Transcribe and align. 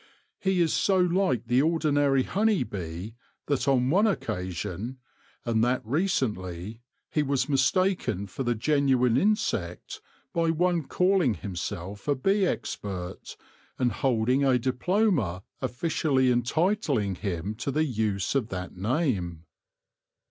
He 0.39 0.61
is 0.61 0.73
so 0.73 0.97
like 0.97 1.45
the 1.45 1.61
ordinary 1.61 2.23
honey 2.23 2.63
bee 2.63 3.13
that 3.45 3.67
on 3.67 3.91
one 3.91 4.07
occasion, 4.07 4.97
and 5.45 5.63
that 5.63 5.85
recently, 5.85 6.81
he 7.11 7.21
was 7.21 7.47
mistaken 7.47 8.25
for 8.25 8.41
the 8.41 8.55
genuine 8.55 9.15
insect 9.15 10.01
by 10.33 10.49
one 10.49 10.87
calling 10.87 11.35
himself 11.35 12.07
a 12.07 12.15
bee 12.15 12.47
expert, 12.47 13.37
and 13.77 13.91
holding 13.91 14.43
a 14.43 14.57
diploma 14.57 15.43
ofiiciaily 15.61 16.31
entitling 16.31 17.13
him 17.13 17.53
to 17.53 17.69
the 17.69 17.85
use 17.85 18.33
of 18.33 18.47
that 18.49 18.75
name. 18.75 19.45